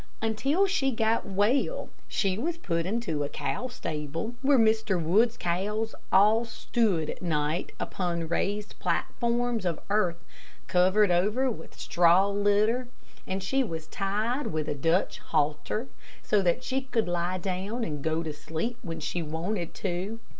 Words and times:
Until 0.19 0.65
she 0.65 0.89
got 0.89 1.27
well, 1.27 1.89
she 2.07 2.35
was 2.35 2.57
put 2.57 2.87
into 2.87 3.19
the 3.19 3.29
cow 3.29 3.67
stable, 3.67 4.33
where 4.41 4.57
Mr. 4.57 4.99
Wood's 4.99 5.37
cows 5.37 5.93
all 6.11 6.43
stood 6.43 7.11
at 7.11 7.21
night 7.21 7.71
upon 7.79 8.27
raised 8.27 8.79
platforms 8.79 9.63
of 9.63 9.79
earth 9.91 10.25
covered 10.65 11.11
over 11.11 11.51
with 11.51 11.77
straw 11.79 12.27
litter, 12.29 12.87
and 13.27 13.43
she 13.43 13.63
was 13.63 13.85
tied 13.85 14.47
with 14.47 14.67
a 14.67 14.73
Dutch 14.73 15.19
halter, 15.19 15.85
so 16.23 16.41
that 16.41 16.63
she 16.63 16.81
could 16.81 17.07
lie 17.07 17.37
down 17.37 17.83
and 17.83 18.03
go 18.03 18.23
to 18.23 18.33
sleep 18.33 18.79
when 18.81 18.99
she 18.99 19.21
wanted 19.21 19.75
to. 19.75 20.19